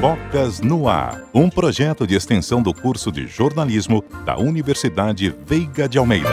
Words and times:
Bocas 0.00 0.60
no 0.60 0.88
Ar, 0.88 1.22
um 1.32 1.48
projeto 1.48 2.06
de 2.06 2.14
extensão 2.14 2.62
do 2.62 2.74
curso 2.74 3.10
de 3.10 3.26
jornalismo 3.26 4.04
da 4.26 4.36
Universidade 4.36 5.34
Veiga 5.46 5.88
de 5.88 5.96
Almeida. 5.96 6.28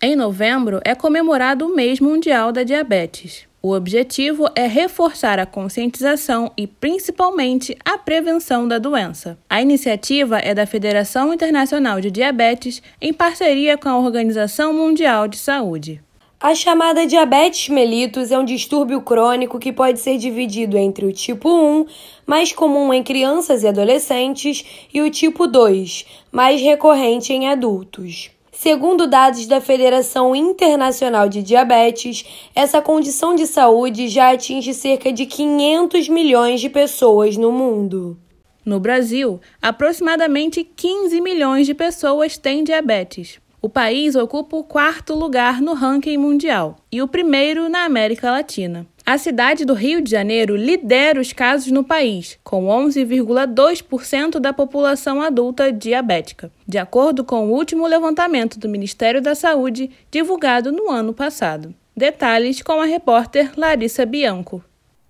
Em 0.00 0.14
novembro 0.14 0.80
é 0.84 0.94
comemorado 0.94 1.66
o 1.66 1.74
mês 1.74 1.98
mundial 1.98 2.52
da 2.52 2.62
diabetes. 2.62 3.48
O 3.60 3.72
objetivo 3.72 4.46
é 4.54 4.68
reforçar 4.68 5.40
a 5.40 5.44
conscientização 5.44 6.52
e, 6.56 6.68
principalmente, 6.68 7.76
a 7.84 7.98
prevenção 7.98 8.66
da 8.66 8.78
doença. 8.78 9.36
A 9.50 9.60
iniciativa 9.60 10.38
é 10.38 10.54
da 10.54 10.66
Federação 10.66 11.34
Internacional 11.34 12.00
de 12.00 12.12
Diabetes, 12.12 12.80
em 13.00 13.12
parceria 13.12 13.76
com 13.76 13.88
a 13.88 13.98
Organização 13.98 14.72
Mundial 14.72 15.26
de 15.26 15.36
Saúde. 15.36 16.00
A 16.42 16.54
chamada 16.54 17.06
diabetes 17.06 17.68
mellitus 17.68 18.30
é 18.30 18.38
um 18.38 18.46
distúrbio 18.46 19.02
crônico 19.02 19.58
que 19.58 19.70
pode 19.70 20.00
ser 20.00 20.16
dividido 20.16 20.78
entre 20.78 21.04
o 21.04 21.12
tipo 21.12 21.50
1, 21.50 21.84
mais 22.26 22.50
comum 22.50 22.94
em 22.94 23.02
crianças 23.02 23.62
e 23.62 23.68
adolescentes, 23.68 24.64
e 24.90 25.02
o 25.02 25.10
tipo 25.10 25.46
2, 25.46 26.06
mais 26.32 26.62
recorrente 26.62 27.30
em 27.30 27.46
adultos. 27.46 28.30
Segundo 28.50 29.06
dados 29.06 29.44
da 29.46 29.60
Federação 29.60 30.34
Internacional 30.34 31.28
de 31.28 31.42
Diabetes, 31.42 32.24
essa 32.54 32.80
condição 32.80 33.34
de 33.34 33.46
saúde 33.46 34.08
já 34.08 34.32
atinge 34.32 34.72
cerca 34.72 35.12
de 35.12 35.26
500 35.26 36.08
milhões 36.08 36.58
de 36.62 36.70
pessoas 36.70 37.36
no 37.36 37.52
mundo. 37.52 38.16
No 38.64 38.80
Brasil, 38.80 39.38
aproximadamente 39.60 40.64
15 40.64 41.20
milhões 41.20 41.66
de 41.66 41.74
pessoas 41.74 42.38
têm 42.38 42.64
diabetes. 42.64 43.38
O 43.62 43.68
país 43.68 44.16
ocupa 44.16 44.56
o 44.56 44.64
quarto 44.64 45.14
lugar 45.14 45.60
no 45.60 45.74
ranking 45.74 46.16
mundial 46.16 46.76
e 46.90 47.02
o 47.02 47.08
primeiro 47.08 47.68
na 47.68 47.84
América 47.84 48.30
Latina. 48.30 48.86
A 49.04 49.18
cidade 49.18 49.66
do 49.66 49.74
Rio 49.74 50.00
de 50.00 50.10
Janeiro 50.10 50.56
lidera 50.56 51.20
os 51.20 51.34
casos 51.34 51.70
no 51.70 51.84
país, 51.84 52.38
com 52.42 52.68
11,2% 52.68 54.38
da 54.38 54.54
população 54.54 55.20
adulta 55.20 55.70
diabética, 55.70 56.50
de 56.66 56.78
acordo 56.78 57.22
com 57.22 57.48
o 57.48 57.52
último 57.52 57.86
levantamento 57.86 58.58
do 58.58 58.68
Ministério 58.68 59.20
da 59.20 59.34
Saúde, 59.34 59.90
divulgado 60.10 60.72
no 60.72 60.90
ano 60.90 61.12
passado. 61.12 61.74
Detalhes 61.94 62.62
com 62.62 62.80
a 62.80 62.86
repórter 62.86 63.52
Larissa 63.58 64.06
Bianco. 64.06 64.64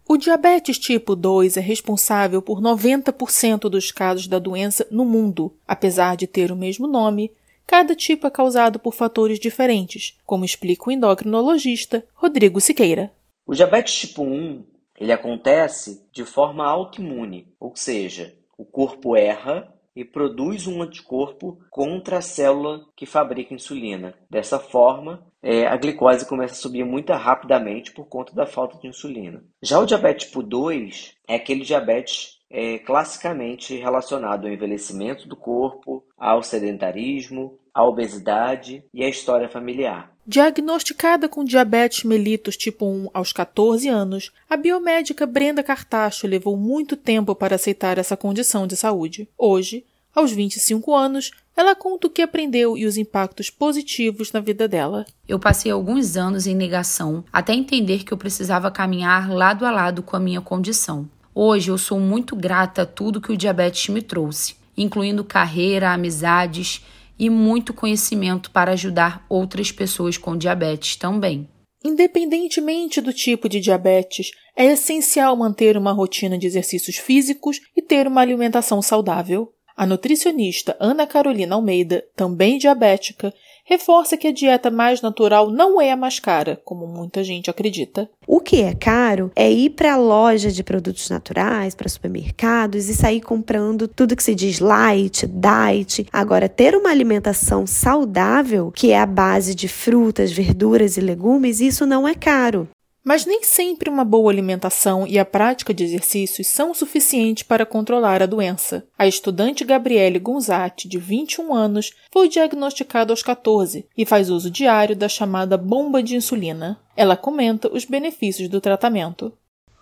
O 0.09 0.17
diabetes 0.17 0.77
tipo 0.77 1.15
2 1.15 1.57
é 1.57 1.61
responsável 1.61 2.43
por 2.43 2.61
90% 2.61 3.69
dos 3.69 3.93
casos 3.93 4.27
da 4.27 4.41
doença 4.41 4.85
no 4.91 5.05
mundo. 5.05 5.55
Apesar 5.69 6.17
de 6.17 6.27
ter 6.27 6.51
o 6.51 6.57
mesmo 6.57 6.89
nome, 6.89 7.31
cada 7.71 7.95
tipo 7.95 8.27
é 8.27 8.31
causado 8.31 8.81
por 8.81 8.93
fatores 8.93 9.39
diferentes, 9.39 10.19
como 10.27 10.45
explica 10.45 10.89
o 10.89 10.91
endocrinologista 10.91 12.05
Rodrigo 12.15 12.61
Siqueira. 12.61 13.13
O 13.47 13.55
diabetes 13.55 14.09
tipo 14.09 14.25
1 14.25 14.65
ele 14.99 15.13
acontece 15.13 16.05
de 16.13 16.25
forma 16.25 16.67
autoimune, 16.67 17.55
ou 17.61 17.77
seja, 17.77 18.35
o 18.59 18.65
corpo 18.65 19.15
erra 19.15 19.73
e 19.95 20.05
produz 20.05 20.67
um 20.67 20.83
anticorpo 20.83 21.61
contra 21.71 22.19
a 22.19 22.21
célula 22.21 22.87
que 22.97 23.07
fabrica 23.07 23.55
insulina. 23.55 24.15
Dessa 24.29 24.59
forma, 24.59 25.25
é, 25.41 25.69
a 25.69 25.77
glicose 25.77 26.27
começa 26.27 26.55
a 26.55 26.57
subir 26.57 26.85
muito 26.85 27.13
rapidamente 27.13 27.93
por 27.93 28.07
conta 28.07 28.35
da 28.35 28.47
falta 28.47 28.79
de 28.79 28.89
insulina. 28.89 29.45
Já 29.63 29.79
o 29.79 29.87
diabetes 29.87 30.27
tipo 30.27 30.43
2 30.43 31.15
é 31.29 31.37
aquele 31.37 31.63
diabetes 31.63 32.40
é, 32.51 32.79
classicamente 32.79 33.77
relacionado 33.77 34.47
ao 34.47 34.53
envelhecimento 34.53 35.29
do 35.29 35.37
corpo, 35.37 36.05
ao 36.19 36.43
sedentarismo, 36.43 37.59
à 37.73 37.85
obesidade 37.85 38.85
e 38.93 39.05
à 39.05 39.09
história 39.09 39.49
familiar. 39.49 40.13
Diagnosticada 40.27 41.29
com 41.29 41.45
diabetes 41.45 42.05
mellitus 42.05 42.57
tipo 42.57 42.87
1 42.87 43.09
aos 43.15 43.33
14 43.33 43.89
anos, 43.89 44.33
a 44.49 44.57
biomédica 44.57 45.27
Brenda 45.27 45.63
Cartacho 45.63 46.27
levou 46.27 46.57
muito 46.57 46.97
tempo 46.97 47.35
para 47.35 47.55
aceitar 47.55 47.99
essa 47.99 48.17
condição 48.17 48.67
de 48.67 48.77
saúde. 48.77 49.29
Hoje, 49.39 49.85
aos 50.15 50.33
25 50.33 50.95
anos, 50.95 51.31
ela 51.57 51.75
conta 51.75 52.07
o 52.07 52.11
que 52.11 52.23
aprendeu 52.23 52.77
e 52.77 52.87
os 52.87 52.97
impactos 52.97 53.51
positivos 53.51 54.33
na 54.33 54.41
vida 54.41 54.67
dela. 54.67 55.05
Eu 55.29 55.39
passei 55.39 55.71
alguns 55.71 56.17
anos 56.17 56.47
em 56.47 56.55
negação 56.55 57.25
até 57.33 57.53
entender 57.53 58.05
que 58.05 58.13
eu 58.13 58.19
precisava 58.19 58.71
caminhar 58.71 59.31
lado 59.31 59.65
a 59.65 59.71
lado 59.71 60.03
com 60.03 60.17
a 60.17 60.21
minha 60.21 60.41
condição. 60.41 61.09
Hoje 61.35 61.71
eu 61.71 61.79
sou 61.79 62.01
muito 62.01 62.35
grata 62.35 62.83
a 62.83 62.87
tudo 62.87 63.21
que 63.21 63.33
o 63.33 63.37
diabetes 63.37 63.89
me 63.89 64.03
trouxe, 64.03 64.57
incluindo 64.77 65.25
carreira, 65.25 65.93
amizades 65.93 66.85
e 67.19 67.31
muito 67.31 67.73
conhecimento 67.73 68.51
para 68.51 68.73
ajudar 68.73 69.25
outras 69.29 69.71
pessoas 69.71 70.19
com 70.19 70.37
diabetes 70.37 70.97
também. 70.97 71.49
Independentemente 71.85 73.01
do 73.01 73.13
tipo 73.13 73.49
de 73.49 73.61
diabetes, 73.61 74.33
é 74.57 74.67
essencial 74.67 75.37
manter 75.37 75.77
uma 75.77 75.93
rotina 75.93 76.37
de 76.37 76.47
exercícios 76.47 76.97
físicos 76.97 77.61
e 77.77 77.81
ter 77.81 78.07
uma 78.07 78.21
alimentação 78.21 78.83
saudável. 78.83 79.53
A 79.77 79.87
nutricionista 79.87 80.77
Ana 80.79 81.07
Carolina 81.07 81.55
Almeida, 81.55 82.05
também 82.15 82.59
diabética, 82.59 83.33
reforça 83.71 84.17
que 84.17 84.27
a 84.27 84.33
dieta 84.33 84.69
mais 84.69 85.01
natural 85.01 85.49
não 85.49 85.81
é 85.81 85.93
a 85.93 85.97
mais 85.97 86.19
cara, 86.19 86.61
como 86.65 86.89
muita 86.89 87.23
gente 87.23 87.49
acredita. 87.49 88.11
O 88.27 88.41
que 88.41 88.63
é 88.63 88.75
caro 88.75 89.31
é 89.37 89.49
ir 89.49 89.71
para 89.71 89.95
a 89.95 89.97
loja 89.97 90.51
de 90.51 90.65
produtos 90.65 91.09
naturais, 91.09 91.73
para 91.73 91.89
supermercados 91.89 92.89
e 92.89 92.95
sair 92.95 93.21
comprando 93.21 93.87
tudo 93.87 94.17
que 94.17 94.25
se 94.25 94.35
diz 94.35 94.59
light, 94.59 95.25
diet. 95.25 96.05
Agora, 96.13 96.49
ter 96.49 96.75
uma 96.75 96.91
alimentação 96.91 97.65
saudável, 97.65 98.73
que 98.75 98.91
é 98.91 98.99
a 98.99 99.07
base 99.07 99.55
de 99.55 99.69
frutas, 99.69 100.33
verduras 100.33 100.97
e 100.97 101.01
legumes, 101.01 101.61
isso 101.61 101.87
não 101.87 102.09
é 102.09 102.15
caro. 102.15 102.69
Mas 103.03 103.25
nem 103.25 103.43
sempre 103.43 103.89
uma 103.89 104.05
boa 104.05 104.31
alimentação 104.31 105.07
e 105.07 105.19
a 105.19 105.25
prática 105.25 105.73
de 105.73 105.85
exercícios 105.85 106.49
são 106.49 106.75
suficientes 106.75 107.43
para 107.43 107.65
controlar 107.65 108.23
a 108.23 108.27
doença. 108.27 108.85
A 108.99 109.07
estudante 109.07 109.65
Gabriele 109.65 110.19
Gonzatti, 110.19 110.87
de 110.87 110.99
21 110.99 111.55
anos, 111.55 111.95
foi 112.13 112.29
diagnosticada 112.29 113.13
aos 113.13 113.23
14 113.23 113.87
e 113.97 114.05
faz 114.05 114.29
uso 114.29 114.51
diário 114.51 114.95
da 114.95 115.09
chamada 115.09 115.57
bomba 115.57 116.03
de 116.03 116.15
insulina. 116.15 116.79
Ela 116.95 117.17
comenta 117.17 117.73
os 117.73 117.87
benefícios 117.87 118.49
do 118.49 118.61
tratamento. 118.61 119.33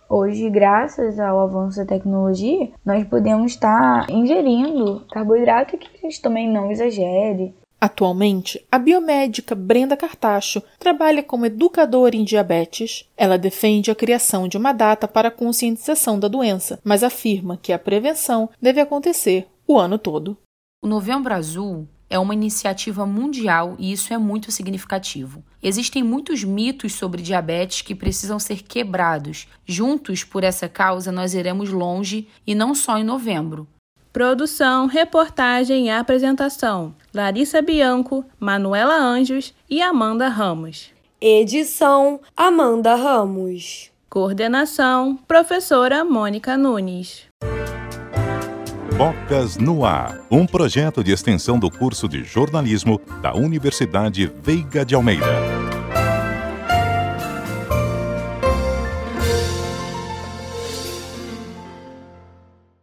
Hoje, 0.09 0.49
graças 0.49 1.19
ao 1.19 1.41
avanço 1.41 1.77
da 1.77 1.85
tecnologia, 1.85 2.71
nós 2.83 3.05
podemos 3.07 3.51
estar 3.51 4.09
ingerindo 4.09 5.05
carboidrato 5.11 5.77
que 5.77 5.87
a 5.87 6.01
gente 6.01 6.19
também 6.19 6.51
não 6.51 6.71
exagere, 6.71 7.53
Atualmente, 7.81 8.65
a 8.69 8.77
biomédica 8.77 9.55
Brenda 9.55 9.95
Cartacho 9.95 10.61
trabalha 10.77 11.23
como 11.23 11.45
educadora 11.45 12.15
em 12.15 12.25
diabetes. 12.25 13.09
Ela 13.15 13.37
defende 13.37 13.89
a 13.89 13.95
criação 13.95 14.47
de 14.49 14.57
uma 14.57 14.73
data 14.73 15.07
para 15.07 15.29
a 15.29 15.31
conscientização 15.31 16.19
da 16.19 16.27
doença, 16.27 16.79
mas 16.83 17.03
afirma 17.03 17.57
que 17.61 17.71
a 17.71 17.79
prevenção 17.79 18.49
deve 18.61 18.81
acontecer 18.81 19.47
o 19.65 19.77
ano 19.79 19.97
todo. 19.97 20.37
O 20.83 20.87
Novembro 20.87 21.33
Azul 21.33 21.87
é 22.09 22.17
uma 22.17 22.33
iniciativa 22.33 23.05
mundial 23.05 23.75
e 23.77 23.91
isso 23.91 24.13
é 24.13 24.17
muito 24.17 24.51
significativo. 24.51 25.43
Existem 25.61 26.03
muitos 26.03 26.43
mitos 26.43 26.93
sobre 26.93 27.21
diabetes 27.21 27.81
que 27.81 27.95
precisam 27.95 28.39
ser 28.39 28.63
quebrados. 28.63 29.47
Juntos, 29.65 30.23
por 30.23 30.43
essa 30.43 30.67
causa, 30.67 31.11
nós 31.11 31.33
iremos 31.33 31.69
longe 31.69 32.27
e 32.45 32.55
não 32.55 32.73
só 32.73 32.97
em 32.97 33.03
novembro. 33.03 33.67
Produção, 34.19 34.85
reportagem 34.85 35.85
e 35.85 35.89
apresentação: 35.89 36.93
Larissa 37.13 37.61
Bianco, 37.61 38.25
Manuela 38.37 38.97
Anjos 38.97 39.53
e 39.69 39.81
Amanda 39.81 40.27
Ramos. 40.27 40.91
Edição: 41.21 42.19
Amanda 42.35 42.95
Ramos. 42.95 43.89
Coordenação: 44.09 45.17
Professora 45.25 46.03
Mônica 46.03 46.57
Nunes. 46.57 47.27
Bocas 48.97 49.55
no 49.55 49.85
Ar, 49.85 50.19
um 50.29 50.45
projeto 50.45 51.01
de 51.01 51.13
extensão 51.13 51.57
do 51.57 51.71
curso 51.71 52.05
de 52.05 52.21
jornalismo 52.25 52.99
da 53.21 53.33
Universidade 53.33 54.29
Veiga 54.43 54.83
de 54.83 54.95
Almeida. 54.95 55.58